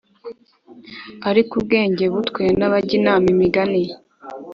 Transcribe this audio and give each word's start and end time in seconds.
Ariko 1.29 1.51
ubwenge 1.59 2.05
bu 2.13 2.19
twe 2.29 2.43
n 2.59 2.61
abajya 2.67 2.93
inama 2.99 3.25
imigani 3.33 3.83